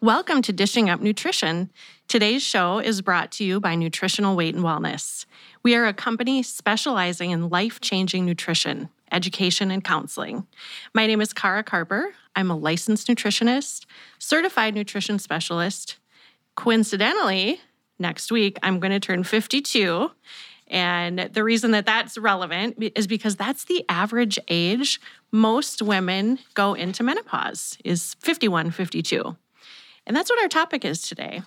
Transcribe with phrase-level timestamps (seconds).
[0.00, 1.72] Welcome to Dishing Up Nutrition.
[2.06, 5.26] Today's show is brought to you by Nutritional Weight and Wellness.
[5.64, 10.46] We are a company specializing in life changing nutrition, education, and counseling.
[10.94, 12.14] My name is Kara Carper.
[12.36, 13.86] I'm a licensed nutritionist,
[14.20, 15.96] certified nutrition specialist.
[16.54, 17.60] Coincidentally,
[17.98, 20.12] next week I'm going to turn 52.
[20.68, 25.00] And the reason that that's relevant is because that's the average age
[25.32, 29.36] most women go into menopause is 51, 52.
[30.08, 31.42] And that's what our topic is today.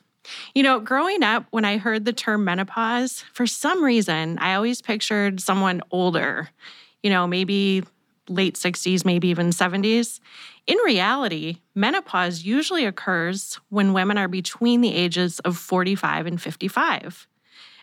[0.53, 4.81] You know, growing up, when I heard the term menopause, for some reason, I always
[4.81, 6.49] pictured someone older,
[7.01, 7.83] you know, maybe
[8.29, 10.19] late 60s, maybe even 70s.
[10.67, 17.27] In reality, menopause usually occurs when women are between the ages of 45 and 55.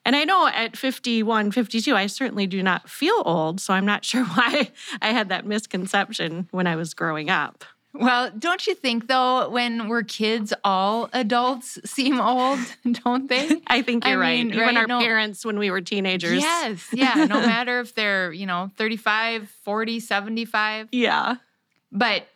[0.05, 3.61] And I know at 51, 52, I certainly do not feel old.
[3.61, 4.71] So I'm not sure why
[5.03, 7.65] I had that misconception when I was growing up.
[7.99, 12.61] Well, don't you think though, when we're kids, all adults seem old,
[13.05, 13.61] don't they?
[13.67, 14.63] I think you're I mean, right.
[14.63, 16.41] Even our no, parents when we were teenagers.
[16.41, 16.89] Yes.
[16.93, 17.27] Yeah.
[17.29, 20.89] No matter if they're, you know, 35, 40, 75.
[20.93, 21.37] Yeah.
[21.91, 22.29] But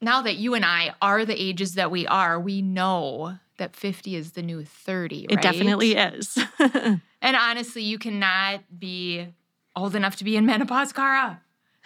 [0.00, 4.14] now that you and I are the ages that we are, we know that 50
[4.14, 5.38] is the new 30, right?
[5.38, 6.38] It definitely is.
[6.58, 9.26] and honestly, you cannot be
[9.74, 11.40] old enough to be in menopause, Kara.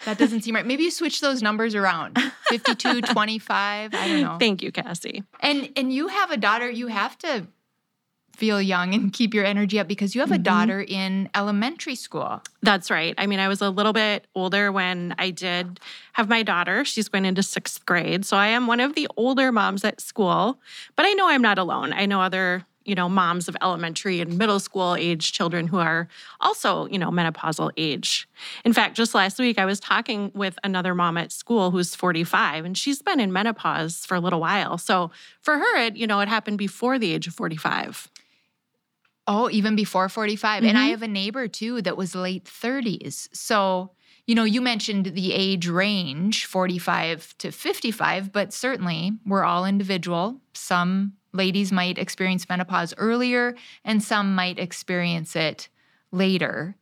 [0.05, 0.65] That doesn't seem right.
[0.65, 2.17] Maybe you switch those numbers around.
[2.49, 4.37] 52, 25, I don't know.
[4.39, 5.23] Thank you, Cassie.
[5.41, 7.47] And and you have a daughter, you have to
[8.39, 10.43] feel young and keep your energy up because you have a mm-hmm.
[10.43, 12.41] daughter in elementary school.
[12.63, 13.13] That's right.
[13.17, 15.79] I mean, I was a little bit older when I did
[16.13, 16.85] have my daughter.
[16.85, 18.25] She's going into sixth grade.
[18.25, 20.57] So I am one of the older moms at school,
[20.95, 21.91] but I know I'm not alone.
[21.91, 26.07] I know other you know, moms of elementary and middle school age children who are
[26.41, 28.27] also, you know, menopausal age.
[28.65, 32.65] In fact, just last week I was talking with another mom at school who's 45
[32.65, 34.79] and she's been in menopause for a little while.
[34.79, 38.09] So for her, it, you know, it happened before the age of 45.
[39.27, 40.61] Oh, even before 45.
[40.63, 40.69] Mm-hmm.
[40.69, 40.89] And I mm-hmm.
[40.89, 43.29] have a neighbor too that was late 30s.
[43.31, 43.91] So,
[44.25, 50.41] you know, you mentioned the age range 45 to 55, but certainly we're all individual.
[50.55, 55.69] Some ladies might experience menopause earlier and some might experience it
[56.11, 56.75] later.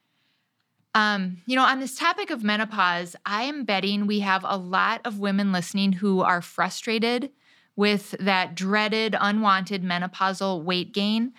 [0.95, 5.01] Um, you know, on this topic of menopause, I am betting we have a lot
[5.05, 7.29] of women listening who are frustrated
[7.75, 11.33] with that dreaded, unwanted menopausal weight gain.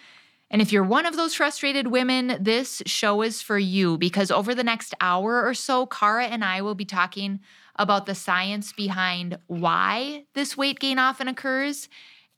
[0.51, 4.55] And if you're one of those frustrated women, this show is for you because over
[4.55, 7.41] the next hour or so, Kara and I will be talking
[7.77, 11.89] about the science behind why this weight gain often occurs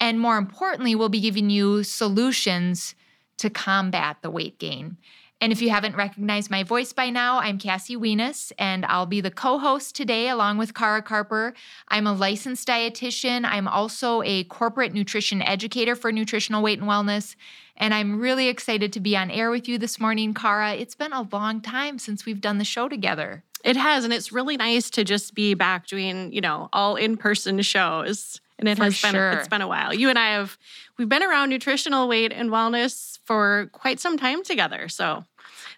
[0.00, 2.94] and more importantly, we'll be giving you solutions
[3.38, 4.96] to combat the weight gain.
[5.42, 9.22] And if you haven't recognized my voice by now, I'm Cassie Weness, and I'll be
[9.22, 11.54] the co host today along with Kara Carper.
[11.88, 13.46] I'm a licensed dietitian.
[13.46, 17.36] I'm also a corporate nutrition educator for nutritional weight and wellness.
[17.78, 20.74] And I'm really excited to be on air with you this morning, Kara.
[20.74, 23.42] It's been a long time since we've done the show together.
[23.64, 27.16] It has, and it's really nice to just be back doing, you know, all in
[27.16, 29.30] person shows and it for has sure.
[29.30, 29.92] been it's been a while.
[29.92, 30.56] You and I have
[30.98, 34.88] we've been around nutritional weight and wellness for quite some time together.
[34.88, 35.24] So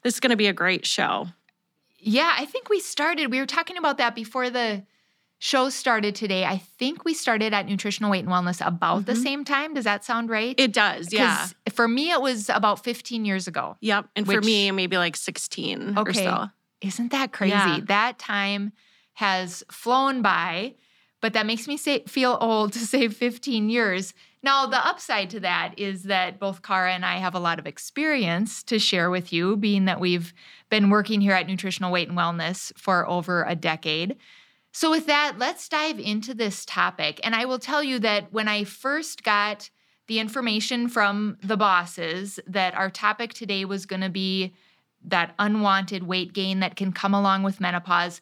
[0.03, 1.29] this is going to be a great show.
[1.99, 3.31] Yeah, I think we started.
[3.31, 4.83] We were talking about that before the
[5.39, 6.45] show started today.
[6.45, 9.05] I think we started at Nutritional Weight and Wellness about mm-hmm.
[9.07, 9.75] the same time.
[9.75, 10.55] Does that sound right?
[10.59, 11.49] It does, yeah.
[11.73, 13.77] For me, it was about 15 years ago.
[13.81, 14.09] Yep.
[14.15, 16.11] And which, for me, maybe like 16 okay.
[16.11, 16.47] or so.
[16.81, 17.55] Isn't that crazy?
[17.55, 17.81] Yeah.
[17.87, 18.73] That time
[19.15, 20.75] has flown by
[21.23, 24.13] but that makes me say, feel old to say 15 years.
[24.43, 27.67] Now, the upside to that is that both Kara and I have a lot of
[27.67, 30.35] experience to share with you, being that we've
[30.69, 34.17] been working here at Nutritional Weight and Wellness for over a decade.
[34.73, 37.21] So, with that, let's dive into this topic.
[37.23, 39.71] And I will tell you that when I first got
[40.09, 44.55] the information from the bosses that our topic today was going to be
[45.05, 48.21] that unwanted weight gain that can come along with menopause,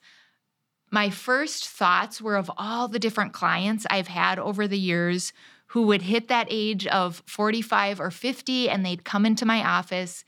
[0.90, 5.32] my first thoughts were of all the different clients I've had over the years
[5.68, 10.24] who would hit that age of 45 or 50 and they'd come into my office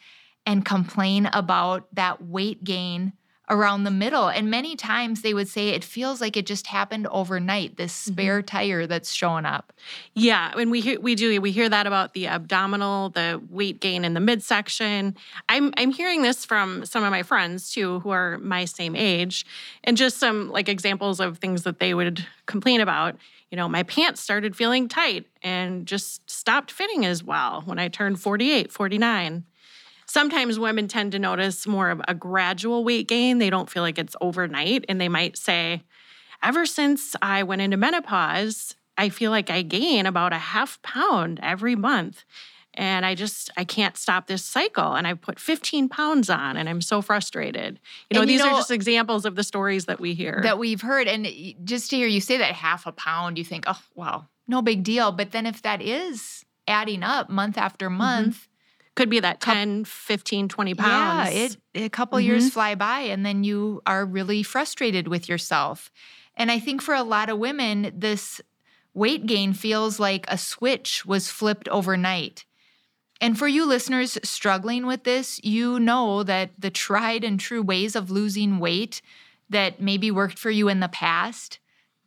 [0.47, 3.12] and complain about that weight gain
[3.50, 4.29] around the middle.
[4.29, 8.12] And many times they would say it feels like it just happened overnight, this mm-hmm.
[8.12, 8.56] spare mm-hmm.
[8.56, 9.73] tire that's showing up.
[10.15, 14.05] Yeah, and we hear, we do we hear that about the abdominal, the weight gain
[14.05, 15.17] in the midsection.
[15.49, 19.44] I'm I'm hearing this from some of my friends too who are my same age
[19.85, 23.17] and just some like examples of things that they would complain about.
[23.50, 27.89] You know, my pants started feeling tight and just stopped fitting as well when I
[27.89, 29.44] turned 48, 49
[30.12, 33.38] sometimes women tend to notice more of a gradual weight gain.
[33.38, 34.85] They don't feel like it's overnight.
[34.88, 35.82] And they might say,
[36.43, 41.41] ever since I went into menopause, I feel like I gain about a half pound
[41.43, 42.25] every month.
[42.75, 44.94] And I just, I can't stop this cycle.
[44.94, 47.81] And I put 15 pounds on and I'm so frustrated.
[48.11, 50.41] You know, you these know- are just examples of the stories that we hear.
[50.43, 51.08] that we've heard.
[51.08, 51.26] And
[51.65, 54.82] just to hear you say that half a pound, you think, oh, wow, no big
[54.85, 55.11] deal.
[55.11, 57.99] But then if that is adding up month after Mm-hmm.
[58.94, 61.33] Could be that Coup- 10, 15, 20 pounds.
[61.35, 62.25] yeah, it a couple Mhm.
[62.25, 65.91] years fly by and then you are really frustrated with yourself.
[66.37, 68.41] And I think for a lot of women, this
[68.94, 72.44] weight gain feels like a switch was flipped overnight.
[73.21, 77.94] And for you listeners struggling with this, you know that the tried and true ways
[77.97, 79.00] of losing weight
[79.49, 81.59] that maybe worked for you in the past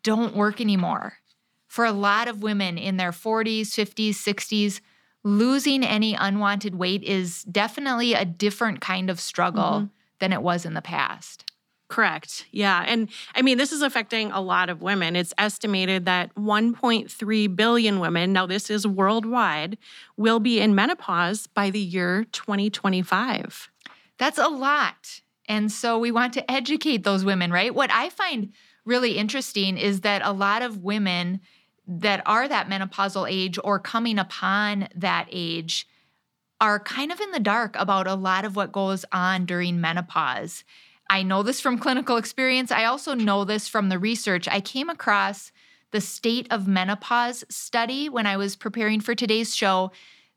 [0.03, 1.19] don't work anymore.
[1.67, 4.81] For a lot of women in their 40s, 50s, 60s,
[5.25, 9.85] losing any unwanted weight is definitely a different kind of struggle mm-hmm.
[10.19, 11.51] than it was in the past.
[11.87, 12.45] Correct.
[12.51, 12.83] Yeah.
[12.87, 15.15] And I mean, this is affecting a lot of women.
[15.15, 19.77] It's estimated that 1.3 billion women, now this is worldwide,
[20.15, 23.69] will be in menopause by the year 2025.
[24.17, 25.21] That's a lot.
[25.47, 27.73] And so we want to educate those women, right?
[27.73, 31.41] What I find really interesting is that a lot of women
[31.87, 35.87] that are that menopausal age or coming upon that age
[36.61, 40.63] are kind of in the dark about a lot of what goes on during menopause.
[41.09, 42.71] I know this from clinical experience.
[42.71, 44.47] I also know this from the research.
[44.47, 45.51] I came across
[45.91, 49.91] the state of menopause study when I was preparing for today's show.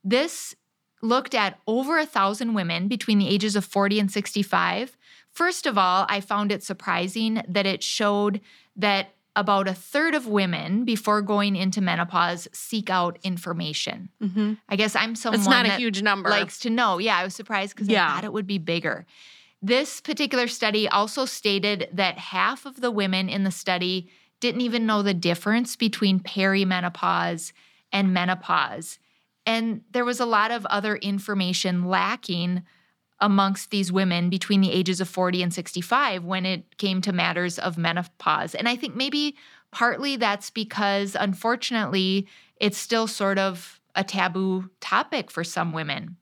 [0.05, 0.55] This
[1.00, 4.97] looked at over a thousand women between the ages of 40 and 65.
[5.31, 8.41] First of all, I found it surprising that it showed
[8.77, 14.09] that about a third of women before going into menopause seek out information.
[14.23, 14.55] Mm-hmm.
[14.69, 16.29] I guess I'm someone It's not a huge number.
[16.31, 16.99] likes to know.
[16.99, 18.09] Yeah, I was surprised because Yeah.
[18.09, 19.07] I thought it would be bigger.
[19.63, 24.09] This particular study also stated that half of the women in the study
[24.41, 27.53] didn't even know the difference between perimenopause
[27.93, 28.99] and menopause.
[29.47, 32.63] And there was a lot of other information lacking
[33.20, 37.59] amongst these women between the ages of 40 and 65 when it came to matters
[37.59, 38.55] of menopause.
[38.55, 39.37] And I think maybe
[39.73, 42.26] partly that's because, unfortunately,
[42.61, 46.17] it's still sort of a taboo topic for some women.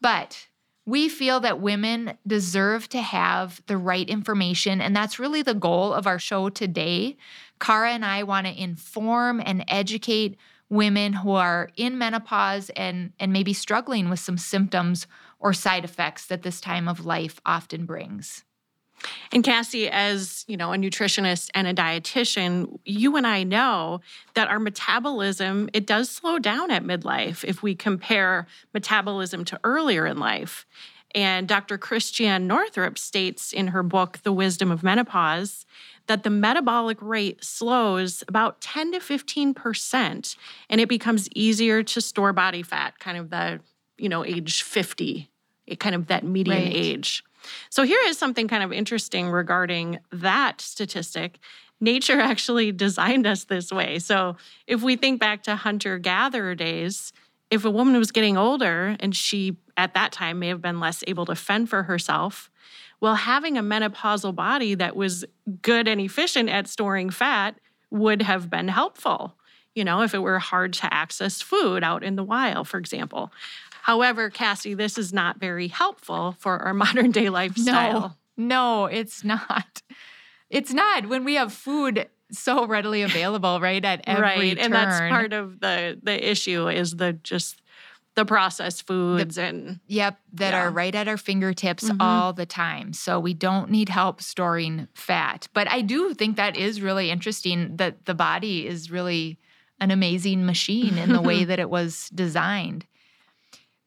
[0.00, 0.48] But
[0.84, 5.92] we feel that women deserve to have the right information, and that's really the goal
[5.92, 7.16] of our show today.
[7.60, 10.36] Kara and I want to inform and educate
[10.68, 15.06] women who are in menopause and, and maybe struggling with some symptoms
[15.38, 18.44] or side effects that this time of life often brings.
[19.32, 24.00] And Cassie, as you know, a nutritionist and a dietitian, you and I know
[24.34, 30.06] that our metabolism it does slow down at midlife if we compare metabolism to earlier
[30.06, 30.66] in life.
[31.14, 31.78] And Dr.
[31.78, 35.64] Christiane Northrup states in her book, The Wisdom of Menopause,
[36.08, 40.36] that the metabolic rate slows about 10 to 15%,
[40.68, 43.60] and it becomes easier to store body fat, kind of the,
[43.98, 45.30] you know, age 50,
[45.66, 46.74] it kind of that median Right.
[46.74, 47.24] age.
[47.70, 51.38] So here is something kind of interesting regarding that statistic.
[51.80, 53.98] Nature actually designed us this way.
[53.98, 57.12] So if we think back to hunter gatherer days,
[57.50, 61.04] if a woman was getting older and she at that time may have been less
[61.06, 62.50] able to fend for herself,
[63.00, 65.24] well, having a menopausal body that was
[65.62, 67.56] good and efficient at storing fat
[67.90, 69.34] would have been helpful.
[69.74, 73.30] You know, if it were hard to access food out in the wild, for example.
[73.86, 78.16] However, Cassie, this is not very helpful for our modern day lifestyle.
[78.36, 78.46] No,
[78.82, 79.80] no, it's not.
[80.50, 83.84] It's not when we have food so readily available, right?
[83.84, 84.56] At every right.
[84.56, 84.64] turn.
[84.64, 87.62] And that's part of the the issue is the just
[88.16, 90.62] the processed foods and Yep, that Yeah.
[90.62, 91.98] are right at our fingertips Mhm.
[92.00, 92.92] all the time.
[92.92, 95.46] So we don't need help storing fat.
[95.52, 99.38] But I do think that is really interesting that the body is really
[99.78, 102.84] an amazing machine in the way that it was designed.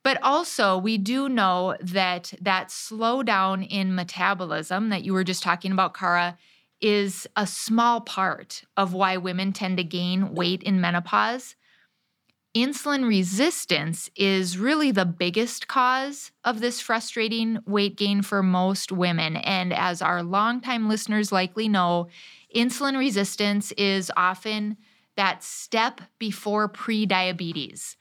[0.10, 5.72] But also, we do know that that slowdown in metabolism that you were just talking
[5.72, 6.36] about, Kara,
[6.82, 11.56] is a small part of why women tend to gain weight in menopause.
[12.56, 19.36] Insulin resistance is really the biggest cause of this frustrating weight gain for most women.
[19.36, 22.08] And as our longtime listeners likely know,
[22.56, 24.76] insulin resistance is often
[25.18, 27.96] that step before prediabetes.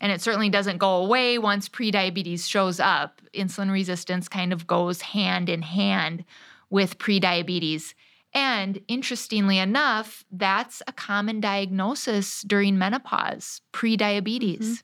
[0.00, 3.20] And it certainly doesn't go away once prediabetes shows up.
[3.34, 6.24] Insulin resistance kind of goes hand in hand
[6.70, 7.94] with prediabetes.
[8.32, 14.58] And interestingly enough, that's a common diagnosis during menopause, prediabetes.
[14.58, 14.74] Mm-hmm.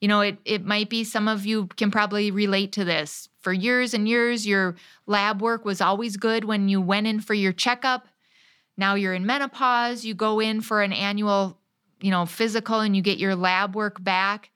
[0.00, 3.28] You know, it, it might be some of you can probably relate to this.
[3.40, 4.76] For years and years, your
[5.06, 8.08] lab work was always good when you went in for your checkup.
[8.76, 11.60] Now you're in menopause, you go in for an annual
[12.00, 14.49] you know, physical and you get your lab work back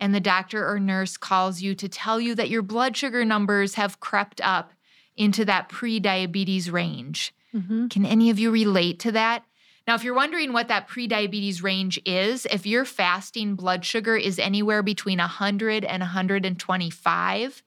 [0.00, 3.74] and the doctor or nurse calls you to tell you that your blood sugar numbers
[3.74, 4.72] have crept up
[5.16, 7.34] into that pre-diabetes range.
[7.54, 7.88] Mm-hmm.
[7.88, 9.44] Can any of you relate to that?
[9.86, 14.38] Now, if you're wondering what that pre-diabetes range is, if your fasting blood sugar is
[14.38, 17.62] anywhere between 100 and 125,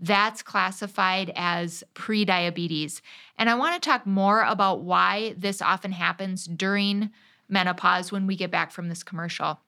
[0.00, 3.00] that's classified as prediabetes.
[3.38, 7.10] And I want to talk more about why this often happens during
[7.48, 9.60] menopause when we get back from this commercial.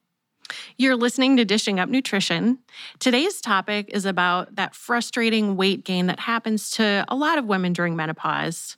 [0.76, 2.59] You're listening to Dishing Up Nutrition.
[2.99, 7.73] Today's topic is about that frustrating weight gain that happens to a lot of women
[7.73, 8.76] during menopause.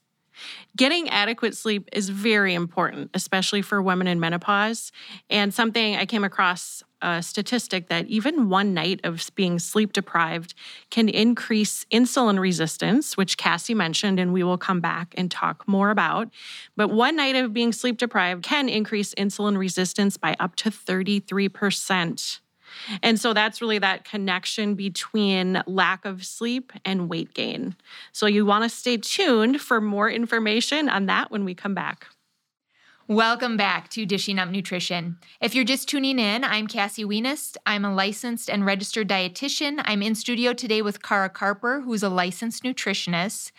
[0.77, 4.93] Getting adequate sleep is very important, especially for women in menopause.
[5.29, 10.55] And something I came across a statistic that even one night of being sleep deprived
[10.91, 15.91] can increase insulin resistance, which Cassie mentioned, and we will come back and talk more
[15.91, 16.29] about.
[16.77, 22.41] But one night of being sleep deprived can increase insulin resistance by up to 33%.
[23.03, 27.75] And so that's really that connection between lack of sleep and weight gain.
[28.13, 32.07] So you want to stay tuned for more information on that when we come back.
[33.11, 35.19] Welcome back to Dishing Up Nutrition.
[35.41, 37.57] If you're just tuning in, I'm Cassie Weness.
[37.67, 39.83] I'm a licensed and registered dietitian.
[39.85, 43.51] I'm in studio today with Kara Carper, who's a licensed nutritionist.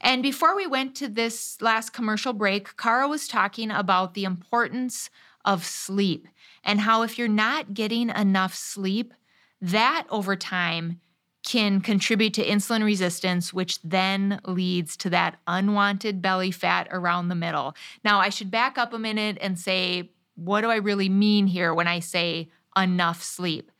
[0.00, 5.08] And before we went to this last commercial break, Kara was talking about the importance
[5.44, 6.26] of sleep
[6.64, 9.14] and how if you're not getting enough sleep,
[9.60, 11.00] that over time
[11.46, 17.34] can contribute to insulin resistance, which then leads to that unwanted belly fat around the
[17.34, 17.74] middle.
[18.04, 21.72] Now, I should back up a minute and say, what do I really mean here
[21.72, 23.70] when I say enough sleep?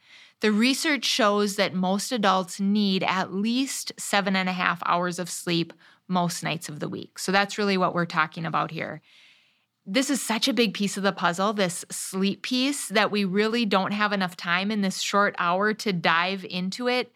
[0.41, 5.29] The research shows that most adults need at least seven and a half hours of
[5.29, 5.73] sleep
[6.07, 7.19] most nights of the week.
[7.19, 9.03] So that's really what we're talking about here
[9.87, 13.65] this is such a big piece of the puzzle, this sleep piece, that we really
[13.65, 17.13] don't have enough time in this short hour to dive into it.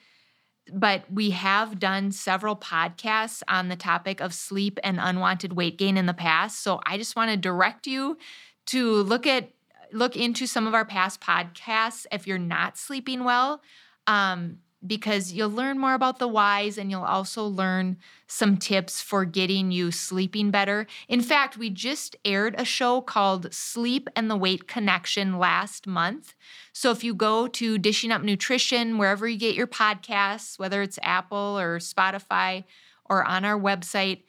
[0.73, 5.97] But we have done several podcasts on the topic of sleep and unwanted weight gain
[5.97, 6.62] in the past.
[6.62, 8.19] So I just want to direct you
[8.67, 9.50] to look at
[9.93, 13.61] look into some of our past podcasts if you're not sleeping well.
[14.07, 19.25] Um, because you'll learn more about the whys and you'll also learn some tips for
[19.25, 20.87] getting you sleeping better.
[21.09, 26.35] In fact, we just aired a show called Sleep and the Weight Connection last month.
[26.73, 30.99] So if you go to Dishing Up Nutrition, wherever you get your podcasts, whether it's
[31.03, 32.65] Apple or Spotify
[33.05, 34.23] or on our website,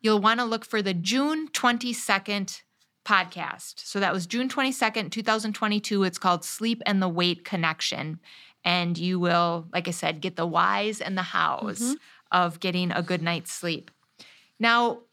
[0.00, 2.62] you'll want to look for the June 22nd
[3.08, 3.86] podcast.
[3.86, 6.04] So that was June 22nd, 2022.
[6.04, 8.20] It's called Sleep and the Weight Connection
[8.68, 11.94] and you will, like I said, get the whys and the hows mm-hmm.
[12.30, 13.90] of getting a good night's sleep.
[14.60, 15.04] Now,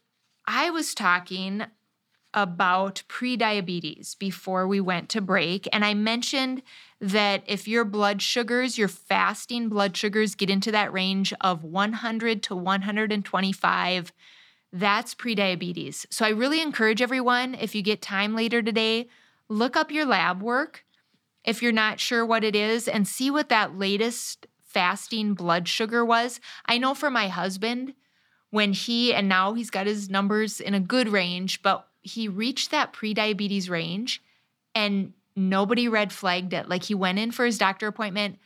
[0.46, 1.64] I was talking
[2.34, 6.60] about prediabetes before we went to break, and I mentioned
[7.00, 12.42] that if your blood sugars, your fasting blood sugars get into that range of 100
[12.42, 14.12] to 125,
[14.70, 16.04] that's prediabetes.
[16.10, 19.08] So I really encourage everyone, if you get time later today,
[19.48, 20.84] look up your lab work
[21.46, 26.04] if you're not sure what it is and see what that latest fasting blood sugar
[26.04, 26.40] was.
[26.66, 27.94] I know for my husband,
[28.50, 32.72] when he, and now he's got his numbers in a good range, but he reached
[32.72, 34.22] that prediabetes range
[34.74, 36.68] and nobody red flagged it.
[36.68, 38.38] Like he went in for his doctor appointment.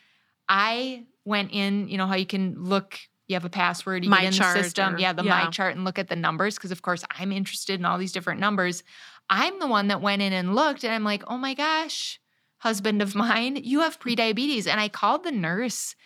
[0.49, 4.23] I went in, you know, how you can look, you have a password, you my
[4.23, 5.45] get in the system, or, yeah, the yeah.
[5.45, 6.59] my chart and look at the numbers.
[6.59, 8.83] Cause of course I'm interested in all these different numbers.
[9.29, 12.21] I'm the one that went in and looked and I'm like, oh my gosh,
[12.61, 14.67] husband of mine, you have prediabetes.
[14.67, 15.97] And I called the nurse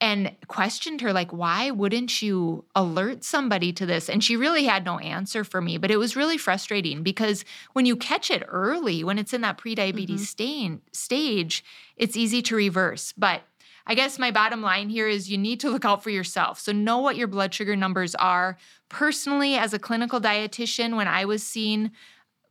[0.00, 4.08] and questioned her, like, why wouldn't you alert somebody to this?
[4.08, 5.76] And she really had no answer for me.
[5.76, 9.58] But it was really frustrating because when you catch it early, when it's in that
[9.58, 10.16] prediabetes mm-hmm.
[10.18, 11.64] stain, stage,
[11.96, 13.12] it's easy to reverse.
[13.16, 13.42] But
[13.86, 16.60] I guess my bottom line here is you need to look out for yourself.
[16.60, 18.56] So know what your blood sugar numbers are.
[18.88, 21.90] Personally, as a clinical dietitian, when I was seeing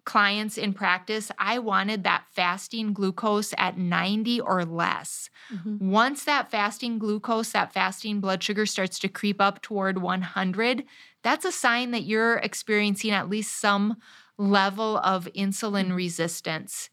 [0.08, 5.30] clients in practice, I wanted that fasting glucose at 90 or less.
[5.54, 5.92] Mm-hmm.
[5.92, 10.86] Once that fasting glucose, that fasting blood sugar starts to creep up toward 100,
[11.24, 13.98] that's a sign that you're experiencing at least some
[14.38, 16.90] level of insulin resistance.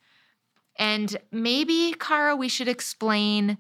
[0.77, 3.59] And maybe, Kara, we should explain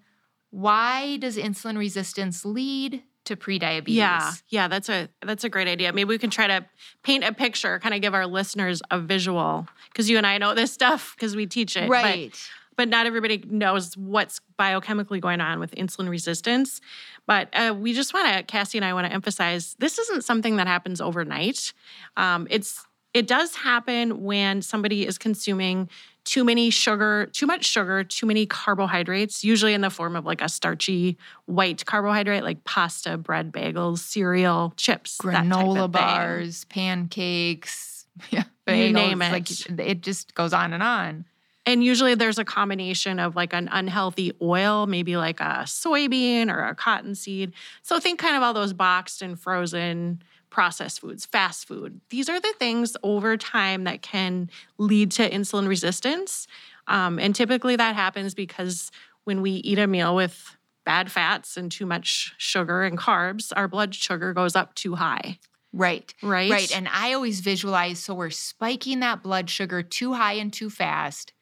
[0.50, 3.88] why does insulin resistance lead to prediabetes.
[3.88, 5.92] Yeah, yeah, that's a that's a great idea.
[5.92, 6.64] Maybe we can try to
[7.02, 10.54] paint a picture, kind of give our listeners a visual, because you and I know
[10.54, 12.30] this stuff because we teach it, right?
[12.30, 16.80] But, but, not everybody knows what's biochemically going on with insulin resistance.
[17.26, 20.56] But uh, we just want to, Cassie and I want to emphasize, this isn't something
[20.56, 21.72] that happens overnight.
[22.16, 22.84] Um, it's
[23.14, 25.88] It does happen when somebody is consuming
[26.24, 30.40] too many sugar, too much sugar, too many carbohydrates, usually in the form of like
[30.40, 31.16] a starchy
[31.46, 39.22] white carbohydrate like pasta, bread, bagels, cereal, chips, granola bars, pancakes, yeah, bagels, you name
[39.22, 39.32] it.
[39.32, 41.24] Like it just goes on and on.
[41.66, 46.62] And usually there's a combination of like an unhealthy oil, maybe like a soybean or
[46.62, 47.54] a cottonseed.
[47.82, 50.22] So think kind of all those boxed and frozen
[50.54, 52.00] processed foods, fast food.
[52.10, 56.46] These are the things over time that can lead to insulin resistance.
[56.86, 58.92] Um, and typically that happens because
[59.24, 63.66] when we eat a meal with bad fats and too much sugar and carbs, our
[63.66, 65.40] blood sugar goes up too high.
[65.72, 66.14] Right.
[66.22, 66.52] Right.
[66.52, 66.76] Right.
[66.76, 71.32] And I always visualize so we're spiking that blood sugar too high and too fast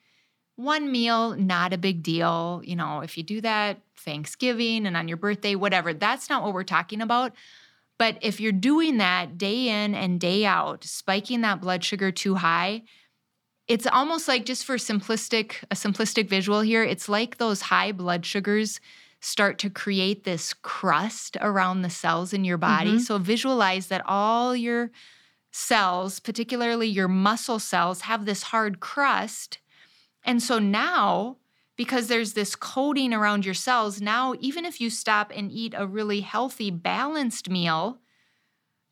[0.57, 2.63] one meal, not a big deal.
[2.65, 6.55] You know, if you do that Thanksgiving and on your birthday, whatever, that's not what
[6.55, 7.33] we're talking about.
[7.99, 12.37] But if you're doing that day in and day out, spiking that blood sugar too
[12.37, 12.83] high,
[13.69, 18.27] it's almost like just for simplistic a simplistic visual here, it's like those high blood
[18.27, 18.81] sugars
[19.21, 22.91] start to create this crust around the cells in your body.
[22.91, 22.99] Mm-hmm.
[23.01, 24.91] So visualize that all your
[25.53, 29.59] cells, particularly your muscle cells, have this hard crust
[30.25, 31.39] and so now,
[31.83, 35.85] because there's this coating around your cells, now even if you stop and eat a
[35.85, 37.99] really healthy, balanced meal,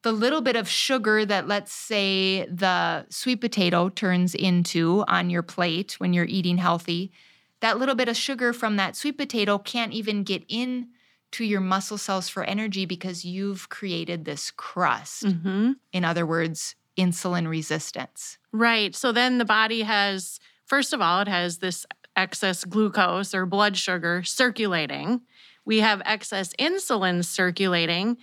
[0.03, 5.45] the little bit of sugar that, let's say, the sweet potato turns into on your
[5.45, 7.13] plate when you're eating healthy,
[7.61, 10.89] that little bit of sugar from that sweet potato can't even get in
[11.31, 15.27] to your muscle cells for energy because you've created this crust.
[15.27, 15.73] Mm-hmm.
[15.93, 18.37] In other words, insulin resistance.
[18.51, 18.97] Right.
[18.97, 21.85] So then the body has First of all, it has this
[22.21, 25.23] excess glucose or blood sugar circulating.
[25.65, 28.19] We have excess insulin circulating.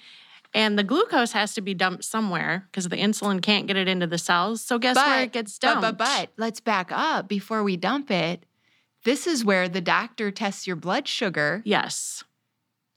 [0.54, 4.08] And the glucose has to be dumped somewhere because the insulin can't get it into
[4.08, 4.62] the cells.
[4.62, 5.82] So guess but, where it gets dumped?
[5.82, 8.46] But, but, but let's back up before we dump it.
[9.04, 11.62] This is where the doctor tests your blood sugar.
[11.66, 12.24] Yes.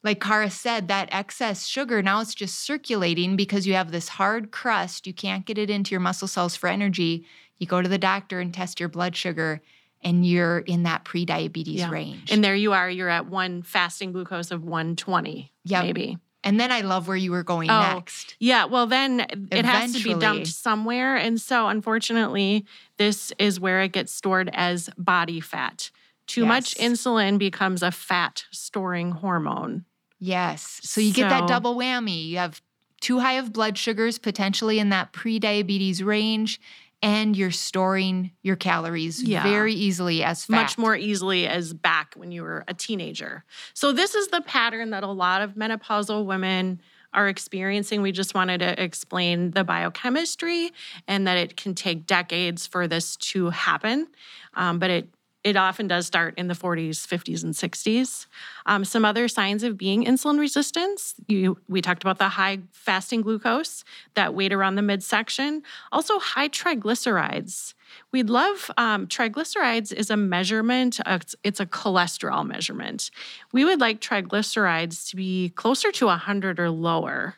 [0.02, 4.51] Like Kara said, that excess sugar now it's just circulating because you have this hard
[4.51, 5.07] crust.
[5.07, 7.27] You can't get it into your muscle cells for energy.
[7.59, 9.61] You go to the doctor and test your blood sugar,
[10.02, 11.90] and you're in that pre-diabetes yeah.
[11.90, 12.32] range.
[12.32, 12.88] And there you are.
[12.88, 15.84] You're at one fasting glucose of 120, yep.
[15.84, 16.18] maybe.
[16.42, 18.34] And then I love where you were going oh, next.
[18.38, 19.58] Yeah, well, then Eventually.
[19.58, 21.16] it has to be dumped somewhere.
[21.16, 22.64] And so, unfortunately,
[22.96, 25.90] this is where it gets stored as body fat.
[26.26, 26.48] Too yes.
[26.48, 29.84] much insulin becomes a fat storing hormone.
[30.18, 30.80] Yes.
[30.82, 32.28] So, you so, get that double whammy.
[32.28, 32.62] You have
[33.00, 36.58] too high of blood sugars, potentially in that pre diabetes range,
[37.02, 39.42] and you're storing your calories yeah.
[39.42, 40.54] very easily as fat.
[40.54, 43.44] Much more easily as back when you were a teenager.
[43.74, 46.80] So, this is the pattern that a lot of menopausal women
[47.12, 48.02] are experiencing.
[48.02, 50.70] We just wanted to explain the biochemistry
[51.08, 54.06] and that it can take decades for this to happen.
[54.54, 55.08] Um, but it
[55.42, 58.26] it often does start in the 40s, 50s, and 60s.
[58.66, 63.22] Um, some other signs of being insulin resistance you, we talked about the high fasting
[63.22, 67.74] glucose, that weight around the midsection, also high triglycerides.
[68.12, 73.11] We'd love um, triglycerides is a measurement, it's, it's a cholesterol measurement.
[73.53, 77.37] We would like triglycerides to be closer to 100 or lower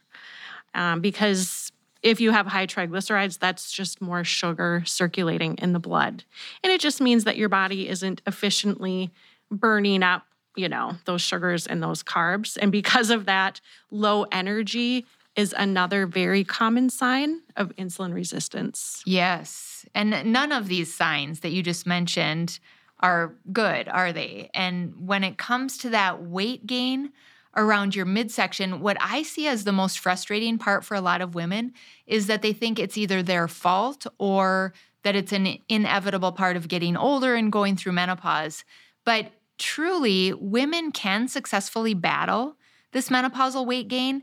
[0.74, 6.24] um, because if you have high triglycerides, that's just more sugar circulating in the blood.
[6.62, 9.10] And it just means that your body isn't efficiently
[9.50, 12.58] burning up, you know, those sugars and those carbs.
[12.60, 13.60] And because of that,
[13.90, 19.02] low energy is another very common sign of insulin resistance.
[19.06, 19.86] Yes.
[19.94, 22.58] And none of these signs that you just mentioned
[23.00, 24.50] are good, are they?
[24.54, 27.12] And when it comes to that weight gain,
[27.56, 31.34] around your midsection, what I see as the most frustrating part for a lot of
[31.34, 31.72] women
[32.06, 36.68] is that they think it's either their fault or that it's an inevitable part of
[36.68, 38.64] getting older and going through menopause.
[39.04, 42.56] But truly, women can successfully battle
[42.92, 44.22] this menopausal weight gain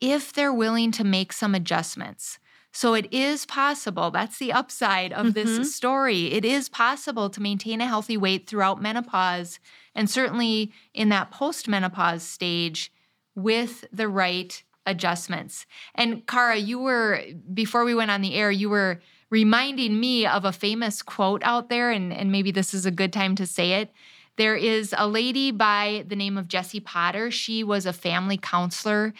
[0.00, 2.38] if they're willing to make some adjustments.
[2.72, 4.10] So it is possible.
[4.10, 5.32] That's the upside of mm-hmm.
[5.32, 6.32] this story.
[6.32, 9.58] It is possible to maintain a healthy weight throughout menopause
[9.94, 12.92] and certainly in that postmenopause stage
[13.34, 15.66] with the right adjustments.
[15.94, 20.44] And Kara, you were, before we went on the air, you were reminding me of
[20.44, 23.74] a famous quote out there, and, and maybe this is a good time to say
[23.74, 23.90] it.
[24.36, 27.30] There is a lady by the name of Jessie Potter.
[27.30, 29.12] She was a family counselor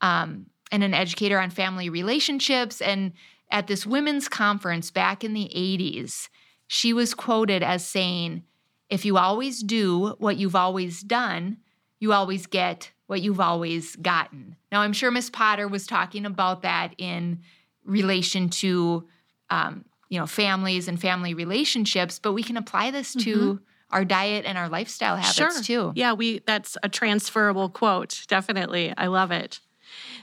[0.00, 2.80] um, and an educator on family relationships.
[2.80, 3.12] And
[3.50, 6.28] at this women's conference back in the 80s,
[6.66, 8.42] she was quoted as saying,
[8.88, 11.58] if you always do what you've always done,
[11.98, 14.56] you always get what you've always gotten.
[14.70, 17.40] Now, I'm sure Miss Potter was talking about that in
[17.84, 19.06] relation to
[19.48, 23.64] um, you know families and family relationships but we can apply this to mm-hmm.
[23.90, 25.62] our diet and our lifestyle habits sure.
[25.62, 29.60] too yeah we that's a transferable quote definitely i love it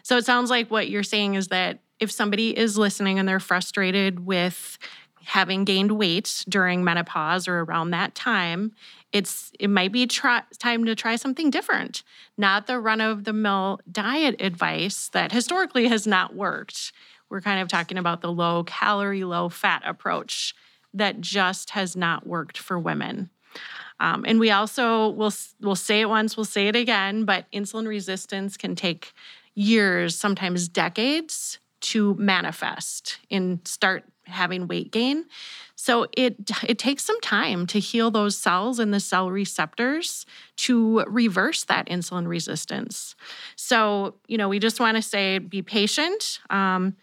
[0.03, 3.39] so it sounds like what you're saying is that if somebody is listening and they're
[3.39, 4.77] frustrated with
[5.23, 8.73] having gained weight during menopause or around that time
[9.13, 12.03] it's it might be try, time to try something different.
[12.35, 16.91] Not the run of the mill diet advice that historically has not worked.
[17.29, 20.55] We're kind of talking about the low calorie low fat approach
[20.95, 23.29] that just has not worked for women.
[23.99, 27.87] Um, and we also will will say it once we'll say it again but insulin
[27.87, 29.13] resistance can take
[29.55, 35.25] years sometimes decades to manifest and start having weight gain.
[35.75, 40.25] So it it takes some time to heal those cells and the cell receptors
[40.57, 43.15] to reverse that insulin resistance.
[43.57, 46.39] So you know we just want to say be patient.
[46.49, 46.95] Um,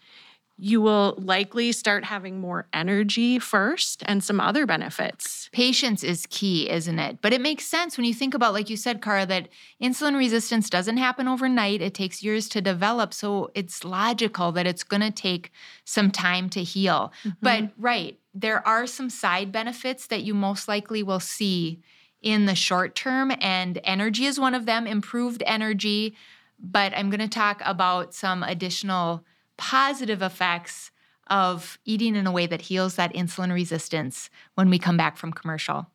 [0.63, 5.49] you will likely start having more energy first and some other benefits.
[5.51, 7.17] Patience is key, isn't it?
[7.19, 9.47] But it makes sense when you think about, like you said, Kara, that
[9.81, 11.81] insulin resistance doesn't happen overnight.
[11.81, 13.11] It takes years to develop.
[13.11, 15.51] So it's logical that it's going to take
[15.83, 17.11] some time to heal.
[17.23, 17.29] Mm-hmm.
[17.41, 21.81] But, right, there are some side benefits that you most likely will see
[22.21, 26.15] in the short term, and energy is one of them, improved energy.
[26.59, 29.25] But I'm going to talk about some additional
[29.61, 30.89] positive effects
[31.27, 35.31] of eating in a way that heals that insulin resistance when we come back from
[35.31, 35.85] commercial.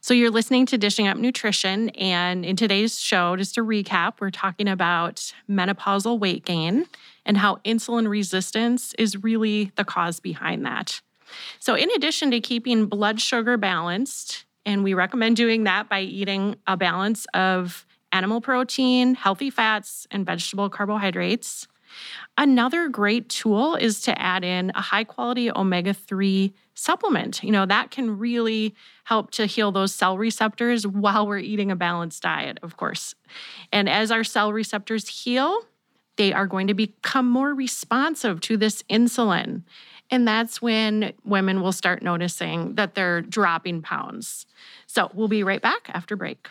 [0.00, 4.30] So, you're listening to Dishing Up Nutrition, and in today's show, just to recap, we're
[4.30, 6.86] talking about menopausal weight gain
[7.26, 11.00] and how insulin resistance is really the cause behind that.
[11.58, 16.54] So, in addition to keeping blood sugar balanced, and we recommend doing that by eating
[16.68, 21.66] a balance of animal protein, healthy fats, and vegetable carbohydrates,
[22.36, 27.42] Another great tool is to add in a high quality omega 3 supplement.
[27.42, 28.74] You know, that can really
[29.04, 33.14] help to heal those cell receptors while we're eating a balanced diet, of course.
[33.72, 35.62] And as our cell receptors heal,
[36.16, 39.62] they are going to become more responsive to this insulin.
[40.10, 44.46] And that's when women will start noticing that they're dropping pounds.
[44.86, 46.48] So we'll be right back after break.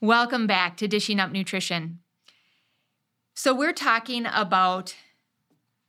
[0.00, 2.00] Welcome back to Dishing Up Nutrition.
[3.38, 4.96] So, we're talking about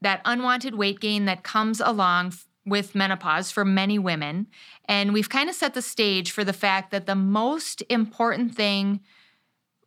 [0.02, 2.34] that unwanted weight gain that comes along
[2.66, 4.48] with menopause for many women.
[4.84, 9.00] And we've kind of set the stage for the fact that the most important thing,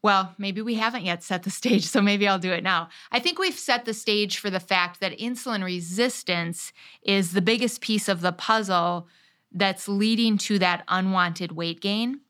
[0.03, 2.89] well, maybe we haven't yet set the stage, so maybe I'll do it now.
[3.13, 7.83] I think we've set the stage for the fact that insulin resistance is the biggest
[7.83, 9.07] piece of the puzzle
[9.53, 12.21] that's leading to that unwanted weight gain.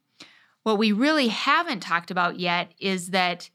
[0.64, 3.48] What we really haven't talked about yet is that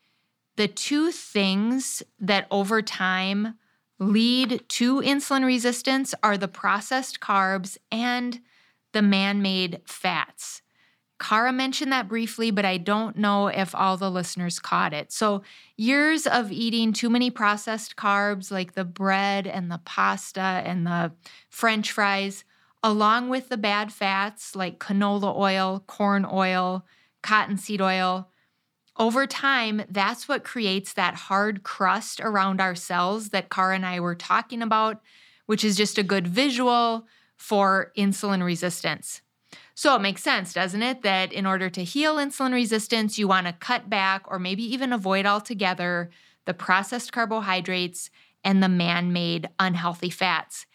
[0.58, 3.58] the two things that over time
[4.00, 8.42] lead to insulin resistance are the processed carbs and
[8.94, 10.62] the man made fats.
[11.18, 15.14] Kara mentioned that briefly, but I don't know if all the listeners caught it.
[15.14, 15.44] So,
[15.78, 21.14] years of eating too many processed carbs like the bread and the pasta and the
[21.50, 22.44] french fries,
[22.84, 26.86] along with the bad fats like canola oil, corn oil,
[27.24, 28.30] cottonseed oil,
[28.98, 34.00] over time, that's what creates that hard crust around our cells that Kara and I
[34.00, 35.02] were talking about,
[35.46, 37.06] which is just a good visual
[37.36, 39.22] for insulin resistance.
[39.74, 43.48] So it makes sense, doesn't it, that in order to heal insulin resistance, you want
[43.48, 46.10] to cut back or maybe even avoid altogether
[46.46, 48.10] the processed carbohydrates
[48.44, 50.66] and the man made unhealthy fats.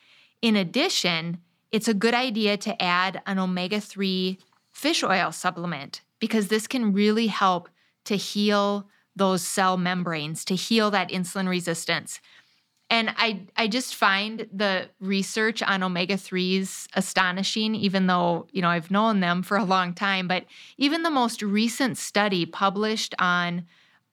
[0.43, 1.39] In addition,
[1.73, 4.39] it's a good idea to add an omega 3
[4.73, 7.71] fish oil supplement because this can really help
[8.05, 12.21] to heal those cell membranes, to heal that insulin resistance.
[12.91, 18.69] And I, I just find the research on omega 3s astonishing, even though, you know,
[18.69, 20.27] I've known them for a long time.
[20.27, 20.45] But
[20.77, 23.67] even the most recent study published on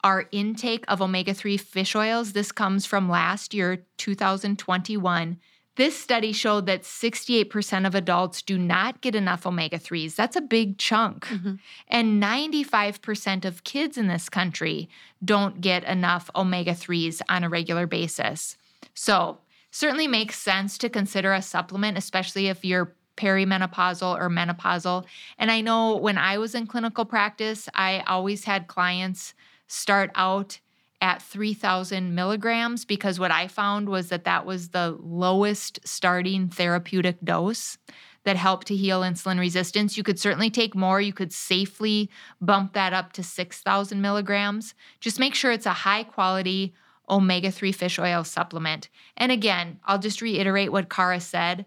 [0.04, 5.38] our intake of omega 3 fish oils, this comes from last year, 2021
[5.78, 10.16] this study showed that 68% of adults do not get enough omega 3s.
[10.16, 11.26] That's a big chunk.
[11.26, 11.54] Mm-hmm.
[11.86, 14.88] And 95% of kids in this country
[15.24, 18.58] don't get enough omega 3s on a regular basis.
[18.92, 19.38] So,
[19.70, 25.04] certainly makes sense to consider a supplement, especially if you're perimenopausal or menopausal.
[25.38, 29.32] And I know when I was in clinical practice, I always had clients
[29.68, 30.58] start out
[31.00, 37.18] at 3,000 milligrams because what I found was that that was the lowest starting therapeutic
[37.22, 37.78] dose
[38.24, 39.96] that helped to heal insulin resistance.
[39.96, 41.00] You could certainly take more.
[41.00, 44.74] You could safely bump that up to 6,000 milligrams.
[45.00, 46.74] Just make sure it's a high quality
[47.08, 48.88] omega 3 fish oil supplement.
[49.16, 51.64] And again, I'll just reiterate what Kara said.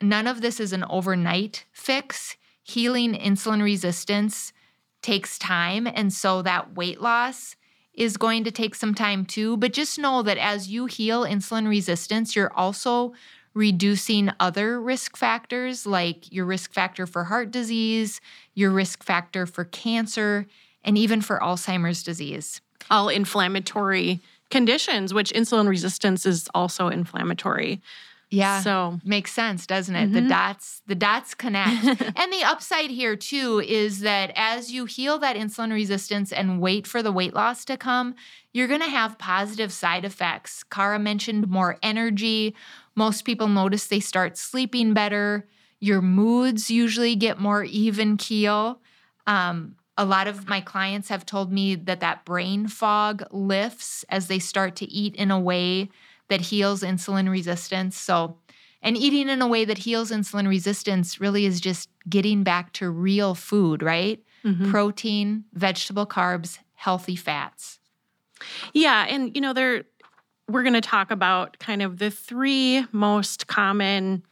[0.00, 2.36] None of this is an overnight fix.
[2.62, 4.52] Healing insulin resistance
[5.00, 5.86] takes time.
[5.86, 7.56] And so that weight loss
[7.94, 9.56] is going to take some time too.
[9.56, 13.14] But just know that as you heal insulin resistance, you're also
[13.54, 18.20] reducing other risk factors like your risk factor for heart disease,
[18.54, 20.46] your risk factor for cancer,
[20.82, 22.60] and even for Alzheimer's disease.
[22.90, 27.80] All inflammatory conditions, which insulin resistance is also inflammatory.
[28.34, 28.60] Yeah.
[28.60, 30.06] So makes sense, doesn't it?
[30.06, 30.14] Mm-hmm.
[30.14, 31.84] The dots, the dots connect.
[32.00, 36.86] and the upside here too is that as you heal that insulin resistance and wait
[36.86, 38.14] for the weight loss to come,
[38.52, 40.64] you're going to have positive side effects.
[40.64, 42.54] Kara mentioned more energy.
[42.94, 45.46] Most people notice they start sleeping better.
[45.80, 48.80] Your moods usually get more even keel.
[49.26, 54.26] Um, a lot of my clients have told me that that brain fog lifts as
[54.26, 55.88] they start to eat in a way
[56.28, 57.96] that heals insulin resistance.
[57.96, 58.38] So,
[58.82, 62.90] and eating in a way that heals insulin resistance really is just getting back to
[62.90, 64.22] real food, right?
[64.44, 64.70] Mm-hmm.
[64.70, 67.78] Protein, vegetable carbs, healthy fats.
[68.72, 69.84] Yeah, and you know, there
[70.48, 74.22] we're going to talk about kind of the three most common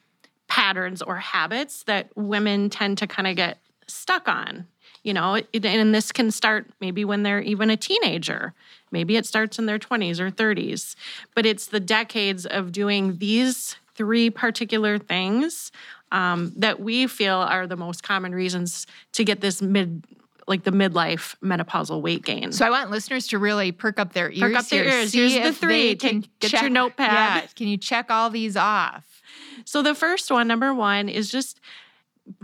[0.49, 4.67] patterns or habits that women tend to kind of get stuck on
[5.03, 8.55] you know and this can start maybe when they're even a teenager
[8.93, 10.95] maybe it starts in their 20s or 30s
[11.35, 15.73] but it's the decades of doing these three particular things
[16.11, 20.05] um, that we feel are the most common reasons to get this mid
[20.49, 22.53] like the midlife menopausal weight gain.
[22.53, 24.41] So I want listeners to really perk up their ears.
[24.41, 25.13] Perk up their ears.
[25.13, 25.95] Here's the three.
[25.95, 27.43] Can get check, your notepad.
[27.43, 29.23] Yeah, can you check all these off?
[29.65, 31.61] So the first one, number one, is just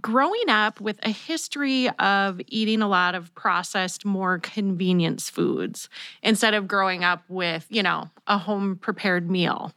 [0.01, 5.89] growing up with a history of eating a lot of processed, more convenience foods
[6.23, 9.73] instead of growing up with, you know, a home prepared meal.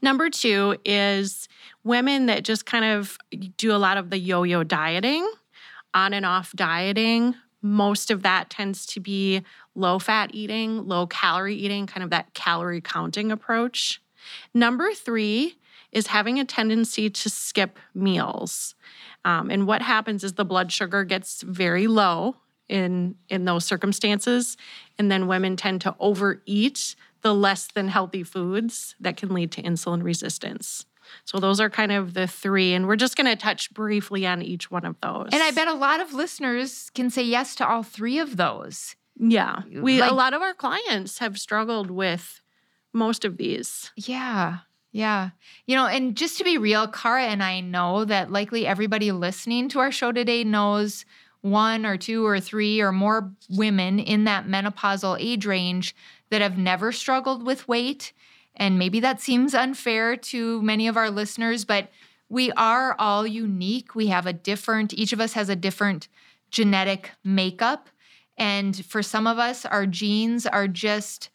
[0.00, 1.48] Number two is
[1.82, 3.18] women that just kind of
[3.56, 5.28] do a lot of the yo yo dieting,
[5.92, 7.34] on and off dieting.
[7.62, 9.42] Most of that tends to be
[9.74, 14.00] low fat eating, low calorie eating, kind of that calorie counting approach.
[14.52, 15.56] Number three
[15.94, 18.74] is having a tendency to skip meals.
[19.24, 22.36] Um, and what happens is the blood sugar gets very low
[22.68, 24.56] in in those circumstances.
[24.98, 29.62] And then women tend to overeat the less than healthy foods that can lead to
[29.62, 30.84] insulin resistance.
[31.24, 34.42] So those are kind of the three and we're just going to touch briefly on
[34.42, 35.28] each one of those.
[35.32, 38.96] And i bet a lot of listeners can say yes to all three of those.
[39.16, 42.40] Yeah we like, a lot of our clients have struggled with
[42.92, 43.92] most of these.
[43.96, 44.58] Yeah
[44.94, 45.30] yeah.
[45.66, 49.68] You know, and just to be real, Kara and I know that likely everybody listening
[49.70, 51.04] to our show today knows
[51.40, 55.96] one or two or three or more women in that menopausal age range
[56.30, 58.12] that have never struggled with weight.
[58.54, 61.88] And maybe that seems unfair to many of our listeners, but
[62.28, 63.96] we are all unique.
[63.96, 66.06] We have a different, each of us has a different
[66.52, 67.88] genetic makeup.
[68.38, 71.30] And for some of us, our genes are just,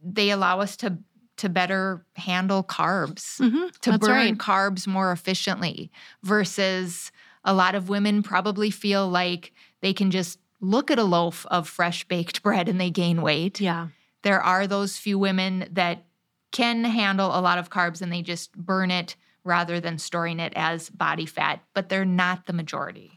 [0.00, 0.98] they allow us to
[1.36, 3.68] to better handle carbs, mm-hmm.
[3.82, 4.38] to That's burn right.
[4.38, 5.90] carbs more efficiently,
[6.22, 7.12] versus
[7.44, 11.68] a lot of women probably feel like they can just look at a loaf of
[11.68, 13.60] fresh baked bread and they gain weight.
[13.60, 13.88] Yeah.
[14.22, 16.04] There are those few women that
[16.50, 20.52] can handle a lot of carbs and they just burn it rather than storing it
[20.56, 23.16] as body fat, but they're not the majority.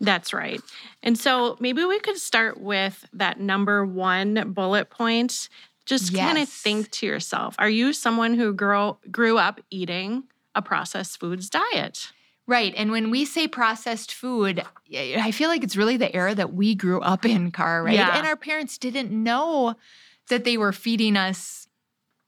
[0.00, 0.60] That's right.
[1.04, 5.48] And so maybe we could start with that number one bullet point
[5.98, 6.24] just yes.
[6.24, 10.24] kind of think to yourself are you someone who grow, grew up eating
[10.54, 12.12] a processed foods diet?
[12.46, 12.74] Right.
[12.76, 16.74] And when we say processed food, I feel like it's really the era that we
[16.74, 17.94] grew up in, Car, right?
[17.94, 18.16] Yeah.
[18.16, 19.76] And our parents didn't know
[20.28, 21.68] that they were feeding us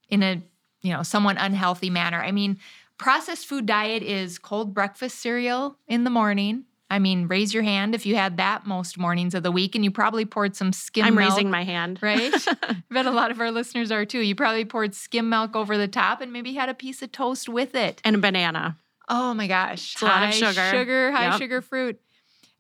[0.09, 0.41] in a,
[0.83, 2.23] you know, somewhat unhealthy manner.
[2.23, 2.59] I mean,
[2.97, 7.95] processed food diet is cold breakfast cereal in the morning, I mean, raise your hand
[7.95, 11.05] if you had that most mornings of the week, and you probably poured some skim
[11.05, 11.31] I'm milk.
[11.31, 11.99] raising my hand.
[12.03, 12.33] Right?
[12.63, 14.21] I bet a lot of our listeners are too.
[14.21, 17.49] You probably poured skim milk over the top and maybe had a piece of toast
[17.49, 18.01] with it.
[18.05, 18.77] And a banana.
[19.09, 19.95] Oh my gosh.
[19.95, 20.71] It's a lot of sugar.
[20.71, 21.41] Sugar, high yep.
[21.41, 22.01] sugar fruit.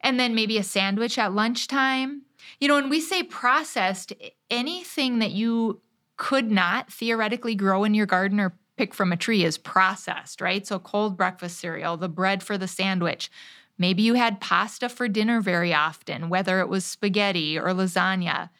[0.00, 2.22] And then maybe a sandwich at lunchtime.
[2.60, 4.12] You know, when we say processed,
[4.50, 5.80] anything that you
[6.16, 10.66] could not theoretically grow in your garden or pick from a tree is processed, right?
[10.66, 13.30] So cold breakfast cereal, the bread for the sandwich
[13.78, 18.50] Maybe you had pasta for dinner very often, whether it was spaghetti or lasagna.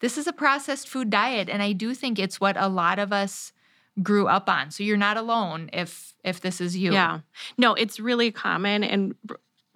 [0.00, 3.12] This is a processed food diet, and I do think it's what a lot of
[3.12, 3.52] us
[4.02, 4.70] grew up on.
[4.70, 6.92] So you're not alone if if this is you.
[6.92, 7.20] Yeah.
[7.56, 9.14] No, it's really common and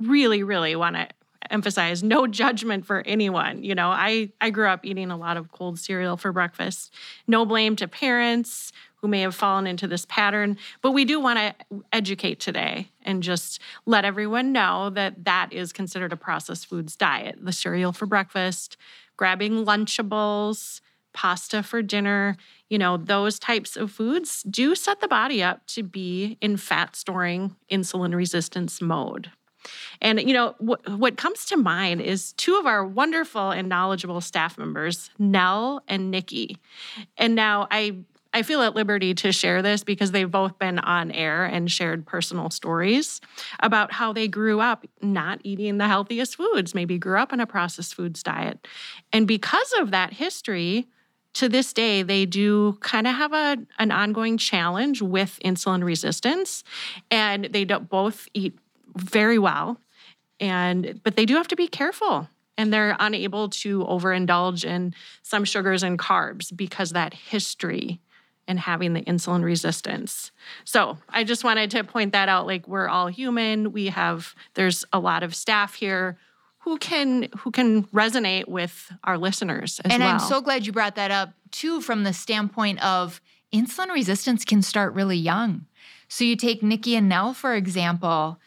[0.00, 1.08] really really want to
[1.50, 3.62] emphasize no judgment for anyone.
[3.62, 6.92] You know, I I grew up eating a lot of cold cereal for breakfast.
[7.26, 11.38] No blame to parents who may have fallen into this pattern, but we do want
[11.38, 16.96] to educate today and just let everyone know that that is considered a processed foods
[16.96, 17.36] diet.
[17.40, 18.76] The cereal for breakfast,
[19.16, 20.80] grabbing Lunchables,
[21.12, 22.36] pasta for dinner,
[22.68, 26.94] you know, those types of foods do set the body up to be in fat
[26.94, 29.30] storing insulin resistance mode.
[30.00, 34.20] And, you know, what, what comes to mind is two of our wonderful and knowledgeable
[34.20, 36.58] staff members, Nell and Nikki.
[37.16, 37.96] And now I
[38.32, 42.06] I feel at liberty to share this because they've both been on air and shared
[42.06, 43.20] personal stories
[43.60, 47.46] about how they grew up not eating the healthiest foods, maybe grew up in a
[47.46, 48.66] processed foods diet.
[49.12, 50.88] And because of that history,
[51.34, 56.64] to this day, they do kind of have a, an ongoing challenge with insulin resistance.
[57.10, 58.58] And they don't both eat
[58.96, 59.78] very well.
[60.40, 65.44] And but they do have to be careful and they're unable to overindulge in some
[65.44, 68.00] sugars and carbs because that history
[68.48, 70.32] and having the insulin resistance.
[70.64, 72.46] So I just wanted to point that out.
[72.46, 73.70] Like we're all human.
[73.72, 76.18] We have there's a lot of staff here
[76.60, 80.14] who can who can resonate with our listeners and well.
[80.14, 83.20] I'm so glad you brought that up too from the standpoint of
[83.52, 85.66] insulin resistance can start really young.
[86.08, 88.38] So you take Nikki and Nell for example,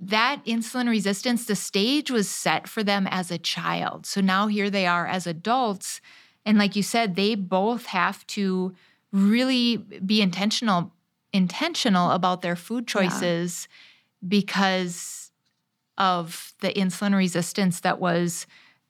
[0.00, 4.06] that insulin resistance, the stage was set for them as a child.
[4.06, 6.00] So now here they are as adults.
[6.44, 8.74] And like you said, they both have to
[9.14, 10.92] really be intentional
[11.32, 14.28] intentional about their food choices yeah.
[14.28, 15.30] because
[15.96, 18.46] of the insulin resistance that was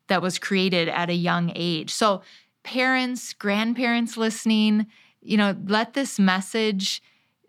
[0.08, 1.90] that was created at a young age.
[1.90, 2.22] So
[2.62, 4.86] parents, grandparents listening,
[5.20, 7.02] you know, let this message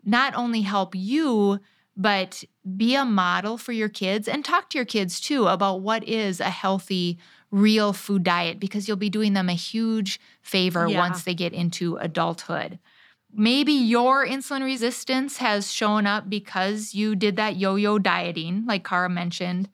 [0.04, 1.60] not only help you
[1.98, 2.44] but
[2.76, 6.40] be a model for your kids and talk to your kids too about what is
[6.40, 7.18] a healthy
[7.56, 10.98] real food diet because you'll be doing them a huge favor yeah.
[10.98, 12.78] once they get into adulthood.
[13.32, 18.86] Maybe your insulin resistance has shown up because you did that yo yo dieting, like
[18.86, 19.68] Kara mentioned.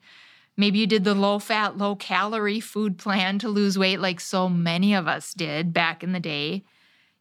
[0.57, 4.49] Maybe you did the low fat, low calorie food plan to lose weight, like so
[4.49, 6.63] many of us did back in the day.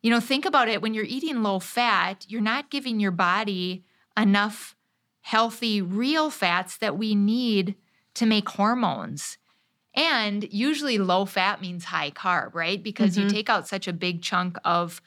[0.04, 3.84] You know, think about it when you're eating low fat, you're not giving your body
[4.18, 4.76] enough
[5.22, 7.76] healthy, real fats that we need
[8.16, 9.38] to make hormones.
[9.94, 12.82] And usually low fat means high carb, right?
[12.82, 13.28] Because mm-hmm.
[13.28, 15.02] you take out such a big chunk of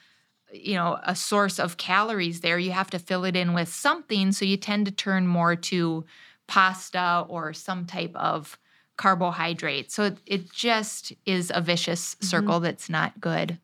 [0.52, 4.30] you know a source of calories there you have to fill it in with something
[4.30, 6.04] so you tend to turn more to
[6.46, 8.56] pasta or some type of
[8.96, 12.26] carbohydrate so it, it just is a vicious mm-hmm.
[12.26, 12.64] circle mm-hmm.
[12.64, 13.58] that's not good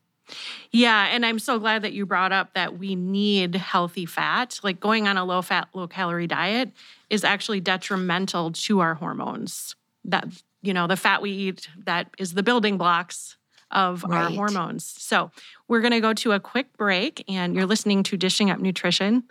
[0.70, 4.60] yeah, and I'm so glad that you brought up that we need healthy fat.
[4.62, 6.70] Like going on a low fat, low calorie diet
[7.08, 9.74] is actually detrimental to our hormones.
[10.04, 10.28] That
[10.62, 13.36] you know, the fat we eat that is the building blocks
[13.70, 14.24] of right.
[14.24, 14.84] our hormones.
[14.84, 15.30] So,
[15.68, 19.24] we're going to go to a quick break, and you're listening to Dishing Up Nutrition.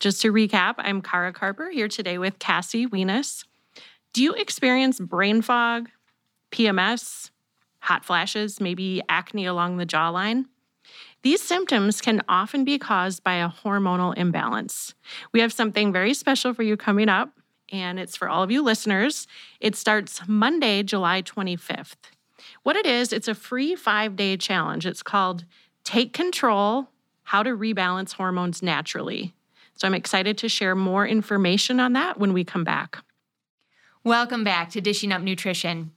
[0.00, 3.44] Just to recap, I'm Kara Carper here today with Cassie Weness.
[4.12, 5.88] Do you experience brain fog,
[6.50, 7.30] PMS,
[7.80, 10.46] hot flashes, maybe acne along the jawline?
[11.22, 14.94] These symptoms can often be caused by a hormonal imbalance.
[15.32, 17.30] We have something very special for you coming up
[17.70, 19.26] and it's for all of you listeners.
[19.60, 21.94] It starts Monday, July 25th.
[22.62, 24.86] What it is, it's a free five day challenge.
[24.86, 25.44] It's called
[25.84, 26.88] Take Control
[27.24, 29.34] How to Rebalance Hormones Naturally.
[29.74, 32.98] So I'm excited to share more information on that when we come back.
[34.04, 35.92] Welcome back to Dishing Up Nutrition.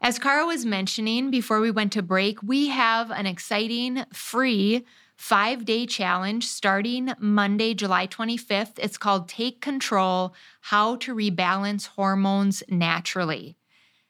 [0.00, 4.84] As Kara was mentioning before we went to break, we have an exciting free
[5.16, 8.78] five day challenge starting Monday, July 25th.
[8.78, 13.56] It's called Take Control How to Rebalance Hormones Naturally.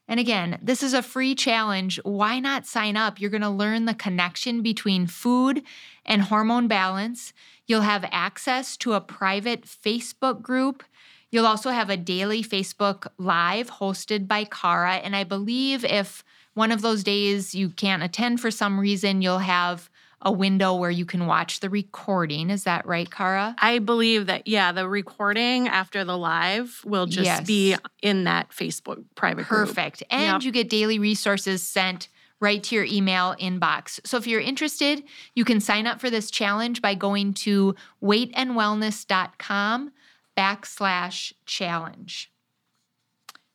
[0.06, 1.98] And again, this is a free challenge.
[2.02, 3.18] Why not sign up?
[3.18, 5.62] You're going to learn the connection between food
[6.04, 7.32] and hormone balance.
[7.66, 10.84] You'll have access to a private Facebook group.
[11.30, 14.94] You'll also have a daily Facebook Live hosted by Kara.
[14.94, 19.38] And I believe if one of those days you can't attend for some reason, you'll
[19.38, 19.90] have
[20.22, 22.50] a window where you can watch the recording.
[22.50, 23.54] Is that right, Kara?
[23.58, 27.46] I believe that, yeah, the recording after the live will just yes.
[27.46, 29.98] be in that Facebook private Perfect.
[29.98, 30.08] Group.
[30.10, 30.42] And yep.
[30.42, 32.08] you get daily resources sent
[32.40, 34.00] right to your email inbox.
[34.04, 39.92] So if you're interested, you can sign up for this challenge by going to weightandwellness.com
[40.38, 42.30] backslash challenge.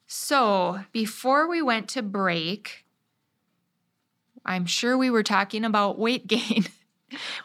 [0.06, 2.86] So before we went to break,
[4.46, 6.66] I'm sure we were talking about weight gain.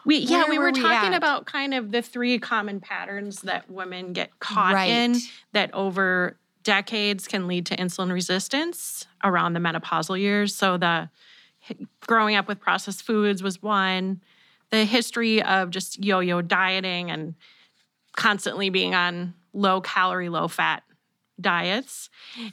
[0.03, 3.41] We yeah, Where we were, were we talking about kind of the three common patterns
[3.41, 4.89] that women get caught right.
[4.89, 5.17] in
[5.51, 10.55] that over decades can lead to insulin resistance around the menopausal years.
[10.55, 11.11] So the
[12.07, 14.21] growing up with processed foods was one.
[14.71, 17.35] The history of just yo-yo dieting and
[18.19, 20.83] constantly being on low calorie, low fat
[21.39, 22.09] diets.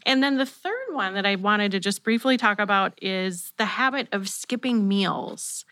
[0.07, 3.65] And then the third one that I wanted to just briefly talk about is the
[3.65, 5.65] habit of skipping meals.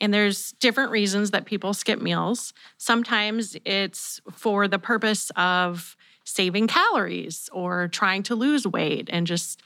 [0.00, 2.52] And there's different reasons that people skip meals.
[2.78, 9.62] Sometimes it's for the purpose of saving calories or trying to lose weight and just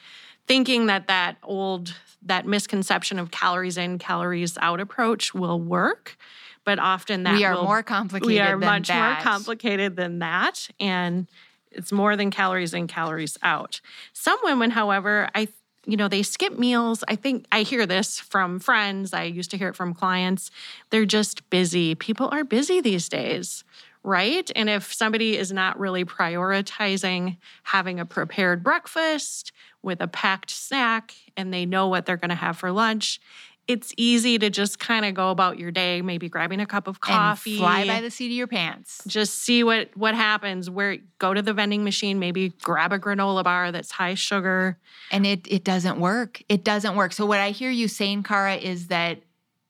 [0.46, 1.94] thinking that that old
[2.24, 6.16] that misconception of calories in calories out approach will work
[6.64, 9.14] but often that we are will, more complicated we are much that.
[9.14, 11.26] more complicated than that and
[11.70, 13.80] it's more than calories in calories out.
[14.12, 15.48] Some women however i
[15.84, 17.02] you know they skip meals.
[17.08, 19.12] I think i hear this from friends.
[19.12, 20.50] I used to hear it from clients.
[20.90, 21.94] They're just busy.
[21.94, 23.64] People are busy these days
[24.04, 24.50] right?
[24.56, 29.52] And if somebody is not really prioritizing having a prepared breakfast
[29.82, 33.20] with a packed snack and they know what they're going to have for lunch
[33.68, 37.00] it's easy to just kind of go about your day, maybe grabbing a cup of
[37.00, 39.02] coffee, and fly by the seat of your pants.
[39.06, 40.68] Just see what what happens.
[40.68, 44.78] Where go to the vending machine, maybe grab a granola bar that's high sugar,
[45.10, 46.42] and it it doesn't work.
[46.48, 47.12] It doesn't work.
[47.12, 49.20] So what I hear you saying, Kara, is that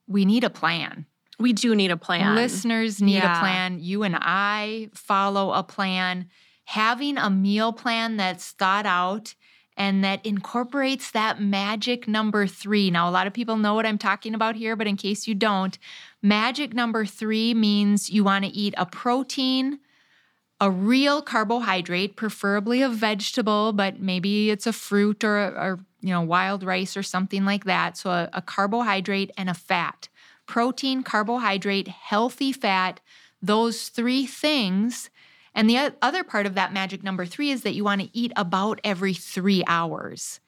[0.06, 1.06] we need a plan.
[1.38, 2.34] We do need a plan.
[2.34, 3.36] Listeners need yeah.
[3.36, 3.78] a plan.
[3.80, 6.28] You and I follow a plan.
[6.66, 9.34] Having a meal plan that's thought out
[9.76, 12.90] and that incorporates that magic number three.
[12.90, 15.34] Now, a lot of people know what I'm talking about here, but in case you
[15.34, 15.78] don't,
[16.20, 19.78] magic number three means you want to eat a protein,
[20.60, 26.20] a real carbohydrate, preferably a vegetable, but maybe it's a fruit or, or you know,
[26.20, 27.96] wild rice or something like that.
[27.96, 30.08] So, a, a carbohydrate and a fat.
[30.46, 33.00] Protein, carbohydrate, healthy fat,
[33.40, 35.08] those three things
[35.54, 38.32] and the other part of that magic number three is that you want to eat
[38.36, 40.40] about every three hours.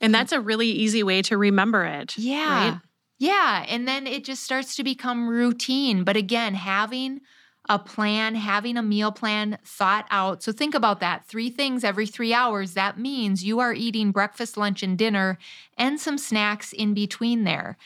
[0.00, 2.18] And that's a really easy way to remember it.
[2.18, 2.70] Yeah.
[2.70, 2.80] Right?
[3.18, 3.64] Yeah.
[3.66, 6.04] And then it just starts to become routine.
[6.04, 7.22] But again, having
[7.68, 10.42] a plan, having a meal plan thought out.
[10.42, 12.74] So think about that three things every three hours.
[12.74, 15.38] That means you are eating breakfast, lunch, and dinner
[15.78, 17.76] and some snacks in between there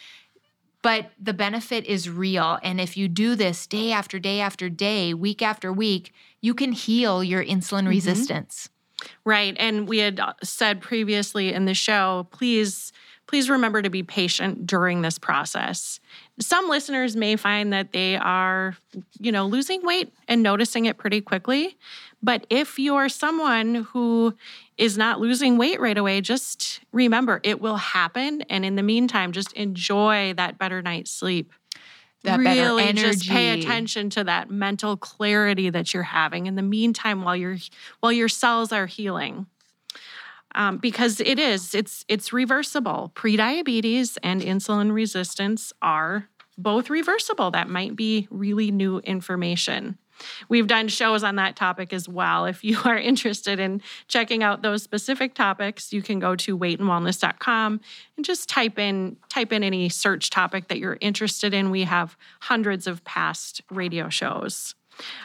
[0.83, 2.59] but the benefit is real.
[2.63, 6.73] And if you do this day after day after day, week after week, you can
[6.73, 7.89] heal your insulin mm-hmm.
[7.89, 8.69] resistance.
[9.25, 9.57] Right.
[9.59, 12.93] And we had uh, said previously in the show, please
[13.31, 16.01] please remember to be patient during this process.
[16.41, 18.77] Some listeners may find that they are,
[19.21, 21.79] you know, losing weight and noticing it pretty quickly.
[22.21, 24.35] But if you're someone who
[24.77, 28.43] is not losing weight right away, just remember it will happen.
[28.51, 31.53] And in the meantime, just enjoy that better night's sleep.
[32.23, 33.19] That really better energy.
[33.19, 37.57] just pay attention to that mental clarity that you're having in the meantime while your
[38.01, 39.47] while your cells are healing.
[40.55, 43.13] Um, because it is it's it's reversible.
[43.15, 47.51] Prediabetes and insulin resistance are both reversible.
[47.53, 49.97] That might be really new information.
[50.49, 52.47] We've done shows on that topic as well.
[52.47, 57.81] If you are interested in checking out those specific topics, you can go to weightandwellness.com
[58.17, 61.71] and just type in type in any search topic that you're interested in.
[61.71, 64.75] We have hundreds of past radio shows.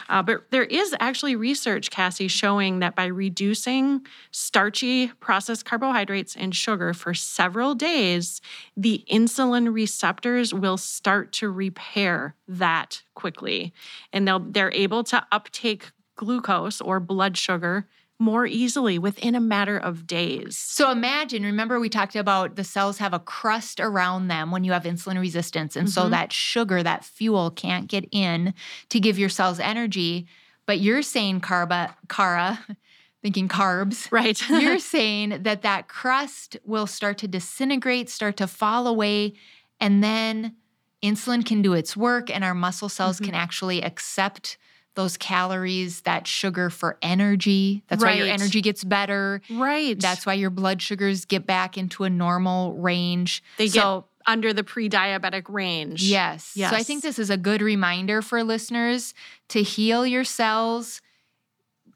[0.08, 6.54] Uh, but there is actually research, Cassie, showing that by reducing starchy processed carbohydrates and
[6.54, 8.40] sugar for several days,
[8.76, 13.72] the insulin receptors will start to repair that quickly.
[14.12, 17.86] And they'll, they're able to uptake glucose or blood sugar
[18.18, 20.56] more easily within a matter of days.
[20.56, 24.72] So imagine, remember we talked about the cells have a crust around them when you
[24.72, 25.76] have insulin resistance.
[25.76, 26.02] And mm-hmm.
[26.02, 28.54] so that sugar, that fuel can't get in
[28.88, 30.26] to give your cells energy.
[30.64, 32.64] But you're saying, Carba, Kara,
[33.22, 34.10] thinking carbs.
[34.10, 34.40] Right.
[34.50, 39.34] you're saying that that crust will start to disintegrate, start to fall away,
[39.78, 40.56] and then
[41.02, 43.26] insulin can do its work and our muscle cells mm-hmm.
[43.26, 44.56] can actually accept
[44.96, 47.84] those calories, that sugar for energy.
[47.88, 48.18] That's right.
[48.18, 49.40] why your energy gets better.
[49.50, 49.98] Right.
[50.00, 53.44] That's why your blood sugars get back into a normal range.
[53.58, 56.02] They so, get under the pre-diabetic range.
[56.02, 56.52] Yes.
[56.56, 56.70] yes.
[56.70, 59.14] So I think this is a good reminder for listeners
[59.48, 61.00] to heal your cells,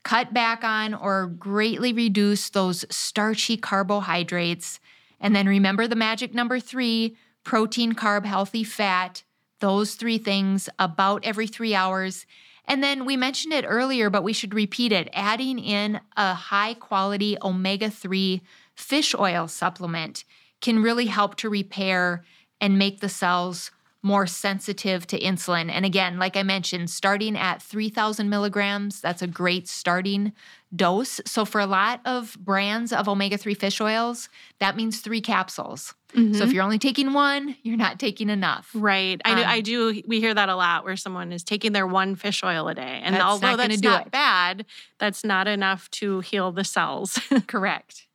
[0.05, 4.79] cut back on or greatly reduce those starchy carbohydrates.
[5.19, 9.25] And then remember the magic number 3, protein, carb, healthy fat.
[9.61, 12.27] Those three things about every 3 hours
[12.71, 16.75] and then we mentioned it earlier, but we should repeat it adding in a high
[16.75, 18.41] quality omega 3
[18.77, 20.25] fish oil supplement
[20.61, 22.25] can really help to repair
[22.61, 23.73] and make the cells
[24.03, 25.71] more sensitive to insulin.
[25.71, 30.33] And again, like I mentioned, starting at 3,000 milligrams, that's a great starting
[30.75, 31.21] dose.
[31.27, 34.29] So for a lot of brands of omega 3 fish oils,
[34.59, 35.95] that means three capsules.
[36.15, 36.35] Mm-hmm.
[36.35, 38.71] So if you're only taking one, you're not taking enough.
[38.75, 39.21] Right.
[39.25, 40.03] I, um, do, I do.
[40.07, 43.01] We hear that a lot where someone is taking their one fish oil a day.
[43.03, 44.13] And that's although not that's not it.
[44.13, 44.67] bad,
[44.99, 47.19] that's not enough to heal the cells.
[47.47, 48.07] Correct.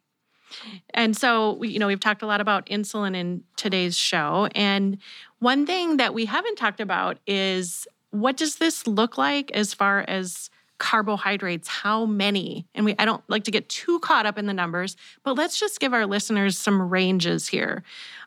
[0.94, 4.48] And so, you know, we've talked a lot about insulin in today's show.
[4.56, 4.98] And
[5.46, 10.00] one thing that we haven't talked about is what does this look like as far
[10.08, 11.68] as carbohydrates?
[11.68, 12.66] How many?
[12.74, 15.60] And we i don't like to get too caught up in the numbers but let's
[15.60, 17.84] just give our listeners some ranges here.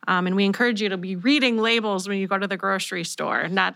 [0.07, 3.03] Um, and we encourage you to be reading labels when you go to the grocery
[3.03, 3.49] store.
[3.49, 3.75] Not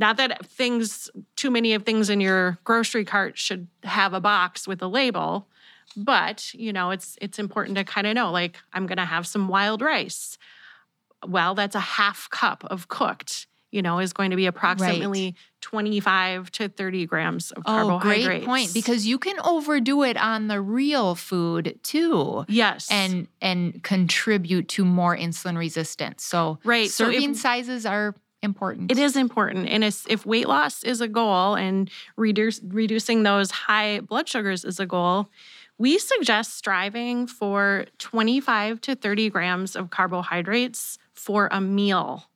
[0.00, 4.66] not that things too many of things in your grocery cart should have a box
[4.66, 5.46] with a label
[5.96, 9.24] but you know it's it's important to kind of know like i'm going to have
[9.26, 10.36] some wild rice
[11.26, 15.34] well that's a half cup of cooked you know, is going to be approximately right.
[15.62, 18.26] 25 to 30 grams of oh, carbohydrates.
[18.26, 22.44] Great point because you can overdo it on the real food too.
[22.48, 22.86] Yes.
[22.90, 26.22] And and contribute to more insulin resistance.
[26.22, 26.88] So right.
[26.90, 28.90] serving so if, sizes are important.
[28.90, 29.68] It is important.
[29.68, 34.80] And if weight loss is a goal and reduce, reducing those high blood sugars is
[34.80, 35.30] a goal,
[35.78, 42.26] we suggest striving for 25 to 30 grams of carbohydrates for a meal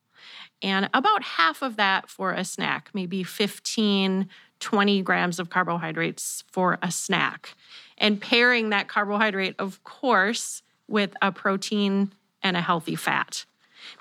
[0.62, 4.28] and about half of that for a snack, maybe 15,
[4.60, 7.54] 20 grams of carbohydrates for a snack.
[7.98, 12.12] And pairing that carbohydrate, of course, with a protein
[12.42, 13.44] and a healthy fat.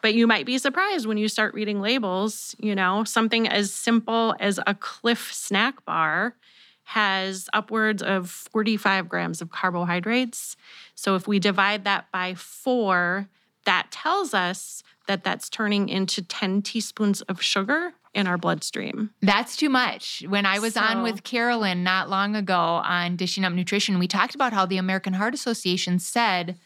[0.02, 4.36] But you might be surprised when you start reading labels, you know, something as simple
[4.40, 6.36] as a Clif snack bar
[6.84, 10.56] has upwards of 45 grams of carbohydrates.
[10.94, 13.28] So if we divide that by four,
[13.66, 19.12] that tells us that that's turning into 10 teaspoons of sugar in our bloodstream.
[19.22, 20.24] That's too much.
[20.28, 24.08] When I was so, on with Carolyn not long ago on Dishing Up Nutrition, we
[24.08, 26.58] talked about how the American Heart Association said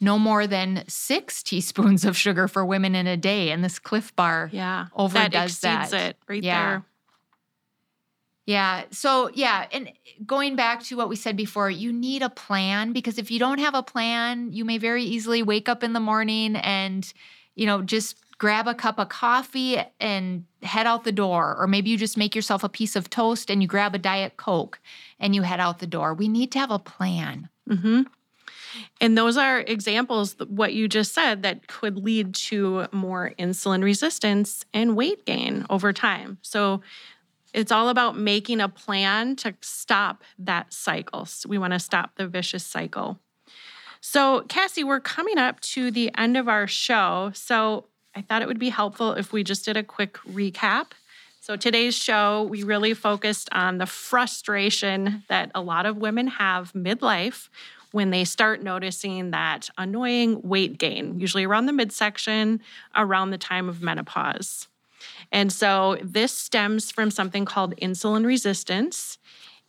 [0.00, 3.50] no more than six teaspoons of sugar for women in a day.
[3.50, 5.90] And this Clif Bar yeah, overdoes that.
[5.90, 6.10] that.
[6.10, 6.70] it right yeah.
[6.70, 6.84] there.
[8.48, 8.84] Yeah.
[8.90, 9.66] So, yeah.
[9.72, 9.92] And
[10.24, 13.58] going back to what we said before, you need a plan because if you don't
[13.58, 17.12] have a plan, you may very easily wake up in the morning and
[17.58, 21.56] you know, just grab a cup of coffee and head out the door.
[21.58, 24.36] Or maybe you just make yourself a piece of toast and you grab a Diet
[24.36, 24.80] Coke
[25.18, 26.14] and you head out the door.
[26.14, 27.48] We need to have a plan.
[27.68, 28.02] Mm-hmm.
[29.00, 34.64] And those are examples, what you just said, that could lead to more insulin resistance
[34.72, 36.38] and weight gain over time.
[36.42, 36.80] So
[37.58, 41.26] it's all about making a plan to stop that cycle.
[41.26, 43.18] So we want to stop the vicious cycle.
[44.00, 47.32] So, Cassie, we're coming up to the end of our show.
[47.34, 50.92] So, I thought it would be helpful if we just did a quick recap.
[51.40, 56.72] So, today's show, we really focused on the frustration that a lot of women have
[56.74, 57.48] midlife
[57.90, 62.60] when they start noticing that annoying weight gain, usually around the midsection,
[62.94, 64.67] around the time of menopause.
[65.32, 69.18] And so, this stems from something called insulin resistance.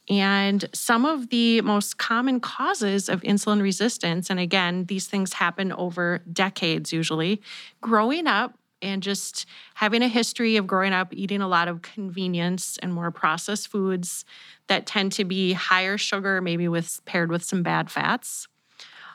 [0.10, 5.72] And some of the most common causes of insulin resistance, and again, these things happen
[5.72, 7.42] over decades usually,
[7.82, 9.46] growing up and just
[9.76, 14.26] having a history of growing up eating a lot of convenience and more processed foods
[14.68, 18.48] that tend to be higher sugar, maybe with paired with some bad fats.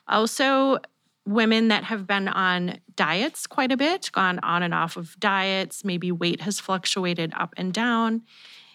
[0.06, 0.78] Also,
[1.26, 5.84] women that have been on diets quite a bit, gone on and off of diets,
[5.84, 8.22] maybe weight has fluctuated up and down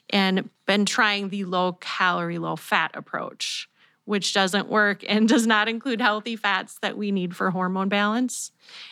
[0.09, 3.68] and been trying the low calorie, low fat approach,
[4.09, 8.51] which doesn't work and does not include healthy fats that we need for hormone balance.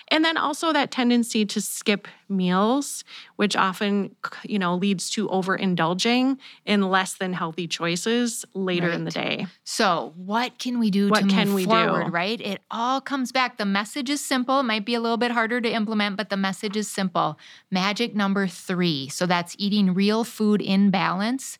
[0.10, 3.04] And then also that tendency to skip meals,
[3.36, 6.38] which often, you know, leads to overindulging
[6.68, 8.96] in less than healthy choices later right.
[8.96, 9.48] in the day.
[9.64, 12.12] So, what can we do what to can move we forward, do?
[12.12, 12.40] right?
[12.40, 13.58] It all comes back.
[13.58, 14.60] The message is simple.
[14.60, 17.40] It might be a little bit harder to implement, but the message is simple.
[17.72, 19.10] Magic number 3.
[19.10, 21.58] So that's eating real food in balance.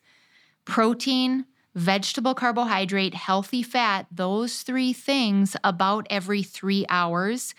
[0.64, 7.54] Protein, vegetable carbohydrate, healthy fat, those three things about every 3 hours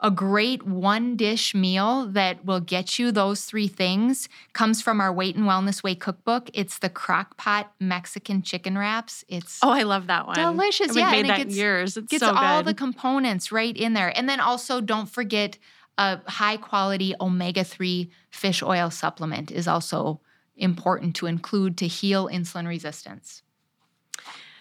[0.00, 5.12] a great one dish meal that will get you those three things comes from our
[5.12, 6.50] Weight and Wellness Way cookbook.
[6.54, 9.24] It's the crock pot Mexican chicken wraps.
[9.28, 10.36] It's oh, I love that one.
[10.36, 10.94] Delicious.
[10.94, 11.96] yeah, made and that it gets, years.
[11.96, 14.16] It's gets so all the components right in there.
[14.16, 15.58] And then also don't forget
[15.96, 20.20] a high quality omega 3 fish oil supplement is also
[20.56, 23.42] important to include to heal insulin resistance.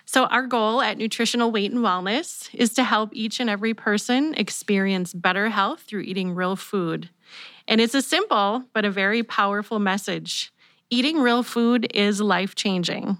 [0.05, 4.33] So, our goal at Nutritional Weight and Wellness is to help each and every person
[4.35, 7.09] experience better health through eating real food.
[7.67, 10.53] And it's a simple but a very powerful message.
[10.89, 13.17] Eating real food is life changing.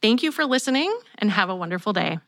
[0.00, 2.18] Thank you for listening and have a wonderful day.